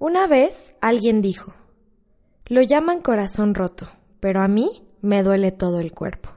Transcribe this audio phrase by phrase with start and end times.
[0.00, 1.52] Una vez alguien dijo,
[2.46, 3.86] lo llaman corazón roto,
[4.18, 6.30] pero a mí me duele todo el cuerpo.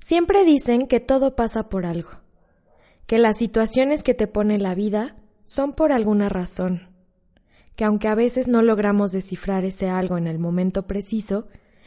[0.00, 2.10] Siempre dicen que todo pasa por algo,
[3.06, 6.88] que las situaciones que te pone la vida son por alguna razón,
[7.76, 11.46] que aunque a veces no logramos descifrar ese algo en el momento preciso,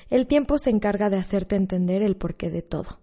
[0.09, 3.01] el tiempo se encarga de hacerte entender el porqué de todo.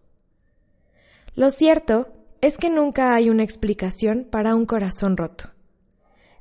[1.35, 5.51] Lo cierto es que nunca hay una explicación para un corazón roto.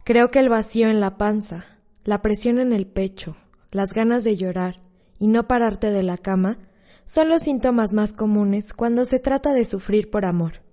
[0.09, 1.65] Creo que el vacío en la panza,
[2.03, 3.37] la presión en el pecho,
[3.69, 4.77] las ganas de llorar
[5.19, 6.57] y no pararte de la cama
[7.05, 10.63] son los síntomas más comunes cuando se trata de sufrir por amor.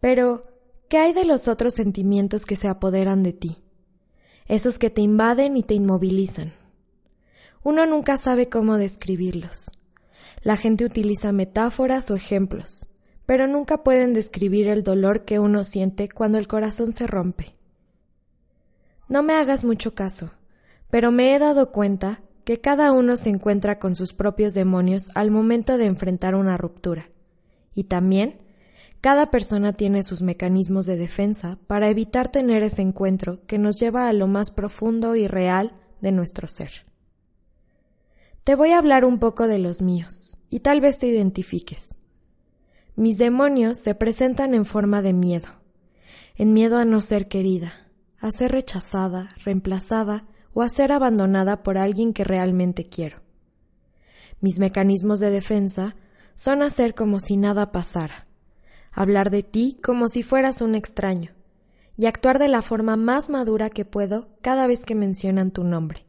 [0.00, 0.40] Pero,
[0.88, 3.62] ¿qué hay de los otros sentimientos que se apoderan de ti?
[4.46, 6.54] Esos que te invaden y te inmovilizan.
[7.62, 9.70] Uno nunca sabe cómo describirlos.
[10.42, 12.88] La gente utiliza metáforas o ejemplos,
[13.26, 17.52] pero nunca pueden describir el dolor que uno siente cuando el corazón se rompe.
[19.08, 20.32] No me hagas mucho caso,
[20.90, 25.30] pero me he dado cuenta que cada uno se encuentra con sus propios demonios al
[25.30, 27.10] momento de enfrentar una ruptura.
[27.74, 28.40] Y también,
[29.00, 34.08] cada persona tiene sus mecanismos de defensa para evitar tener ese encuentro que nos lleva
[34.08, 36.86] a lo más profundo y real de nuestro ser.
[38.44, 41.96] Te voy a hablar un poco de los míos, y tal vez te identifiques.
[42.96, 45.48] Mis demonios se presentan en forma de miedo,
[46.36, 47.83] en miedo a no ser querida,
[48.24, 53.18] a ser rechazada, reemplazada o a ser abandonada por alguien que realmente quiero.
[54.40, 55.94] Mis mecanismos de defensa
[56.32, 58.26] son hacer como si nada pasara,
[58.92, 61.32] hablar de ti como si fueras un extraño,
[61.98, 66.06] y actuar de la forma más madura que puedo cada vez que mencionan tu nombre.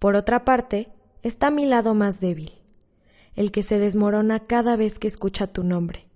[0.00, 2.50] Por otra parte, está mi lado más débil,
[3.36, 6.08] el que se desmorona cada vez que escucha tu nombre,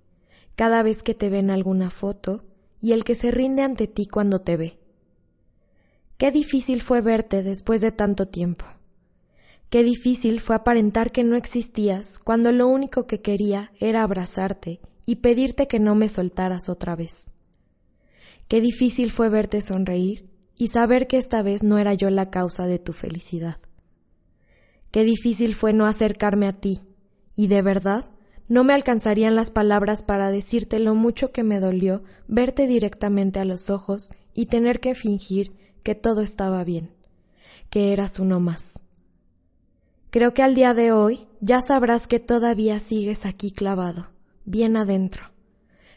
[0.57, 2.43] cada vez que te ve en alguna foto,
[2.81, 4.78] y el que se rinde ante ti cuando te ve.
[6.19, 8.65] Qué difícil fue verte después de tanto tiempo.
[9.71, 15.17] Qué difícil fue aparentar que no existías cuando lo único que quería era abrazarte y
[15.17, 17.35] pedirte que no me soltaras otra vez.
[18.49, 22.67] Qué difícil fue verte sonreír y saber que esta vez no era yo la causa
[22.67, 23.59] de tu felicidad.
[24.91, 26.81] Qué difícil fue no acercarme a ti,
[27.37, 28.11] y de verdad
[28.49, 33.45] no me alcanzarían las palabras para decirte lo mucho que me dolió verte directamente a
[33.45, 35.53] los ojos y tener que fingir
[35.89, 36.91] que todo estaba bien,
[37.71, 38.81] que eras uno más.
[40.11, 44.11] Creo que al día de hoy ya sabrás que todavía sigues aquí clavado,
[44.45, 45.31] bien adentro.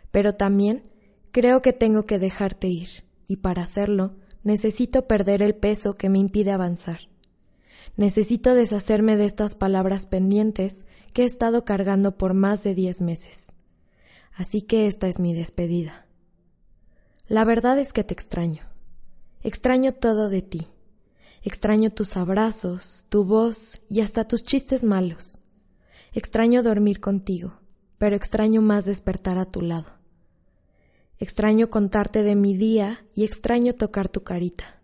[0.09, 0.89] Pero también
[1.33, 4.15] creo que tengo que dejarte ir, y para hacerlo
[4.45, 7.09] necesito perder el peso que me impide avanzar.
[7.97, 13.57] Necesito deshacerme de estas palabras pendientes que he estado cargando por más de diez meses.
[14.33, 16.05] Así que esta es mi despedida.
[17.27, 18.70] La verdad es que te extraño.
[19.43, 20.67] Extraño todo de ti.
[21.41, 25.39] Extraño tus abrazos, tu voz y hasta tus chistes malos.
[26.13, 27.59] Extraño dormir contigo,
[27.97, 29.93] pero extraño más despertar a tu lado.
[31.17, 34.79] Extraño contarte de mi día y extraño tocar tu carita.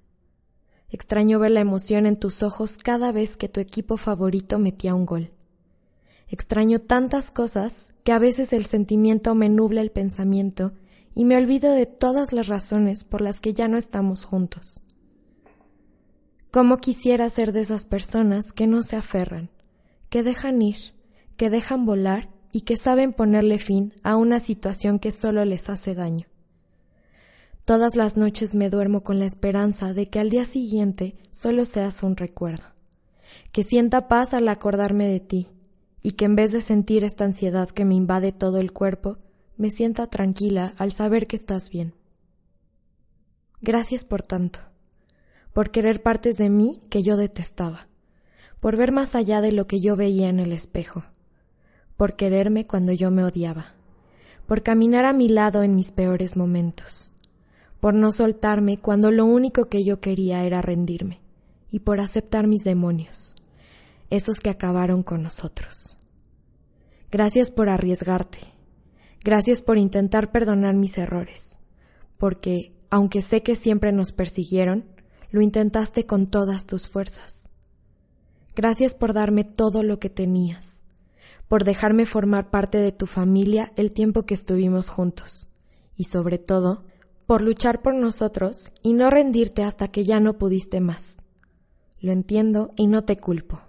[0.89, 5.05] Extraño ver la emoción en tus ojos cada vez que tu equipo favorito metía un
[5.05, 5.31] gol.
[6.29, 10.73] Extraño tantas cosas que a veces el sentimiento me nubla el pensamiento
[11.17, 14.81] y me olvido de todas las razones por las que ya no estamos juntos.
[16.51, 19.49] ¿Cómo quisiera ser de esas personas que no se aferran,
[20.11, 20.93] que dejan ir,
[21.35, 25.95] que dejan volar y que saben ponerle fin a una situación que solo les hace
[25.95, 26.27] daño?
[27.65, 32.03] Todas las noches me duermo con la esperanza de que al día siguiente solo seas
[32.03, 32.65] un recuerdo,
[33.51, 35.49] que sienta paz al acordarme de ti,
[36.03, 39.17] y que en vez de sentir esta ansiedad que me invade todo el cuerpo,
[39.57, 41.93] me sienta tranquila al saber que estás bien.
[43.59, 44.59] Gracias por tanto,
[45.51, 47.87] por querer partes de mí que yo detestaba,
[48.59, 51.05] por ver más allá de lo que yo veía en el espejo,
[51.97, 53.73] por quererme cuando yo me odiaba,
[54.45, 57.11] por caminar a mi lado en mis peores momentos,
[57.79, 61.19] por no soltarme cuando lo único que yo quería era rendirme,
[61.71, 63.35] y por aceptar mis demonios,
[64.11, 65.97] esos que acabaron con nosotros.
[67.09, 68.56] Gracias por arriesgarte,
[69.27, 71.59] Gracias por intentar perdonar mis errores,
[72.17, 74.85] porque, aunque sé que siempre nos persiguieron,
[75.31, 77.49] lo intentaste con todas tus fuerzas.
[78.55, 80.85] Gracias por darme todo lo que tenías,
[81.49, 85.49] por dejarme formar parte de tu familia el tiempo que estuvimos juntos,
[85.93, 86.85] y sobre todo,
[87.25, 91.17] por luchar por nosotros y no rendirte hasta que ya no pudiste más.
[91.99, 93.59] Lo entiendo y no te culpo.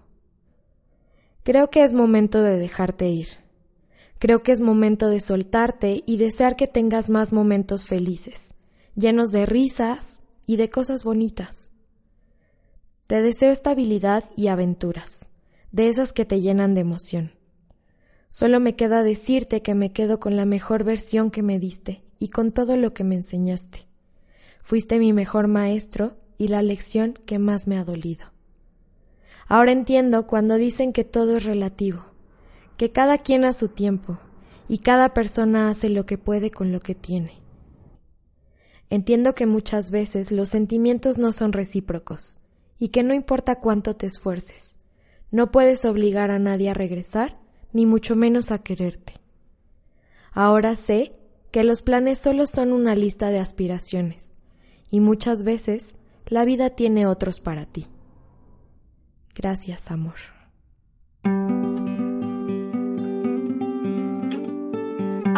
[1.43, 3.48] Creo que es momento de dejarte ir
[4.19, 8.55] Creo que es momento de soltarte y desear que tengas más momentos felices,
[8.97, 11.71] llenos de risas y de cosas bonitas.
[13.07, 15.31] Te deseo estabilidad y aventuras,
[15.71, 17.33] de esas que te llenan de emoción.
[18.29, 22.29] Solo me queda decirte que me quedo con la mejor versión que me diste y
[22.29, 23.87] con todo lo que me enseñaste.
[24.63, 28.27] Fuiste mi mejor maestro y la lección que más me ha dolido.
[29.47, 32.05] Ahora entiendo cuando dicen que todo es relativo,
[32.79, 34.19] que cada quien a su tiempo
[34.69, 37.33] y cada persona hace lo que puede con lo que tiene.
[38.89, 42.41] Entiendo que muchas veces los sentimientos no son recíprocos
[42.79, 44.79] y que no importa cuánto te esfuerces,
[45.31, 47.39] no puedes obligar a nadie a regresar,
[47.73, 49.15] ni mucho menos a quererte.
[50.33, 51.17] Ahora sé
[51.51, 54.37] que los planes solo son una lista de aspiraciones,
[54.89, 55.97] y muchas veces
[56.27, 57.89] la vida tiene otros para ti.
[59.35, 60.38] Gracias, amor.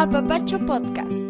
[0.00, 1.29] Apapacho Podcast.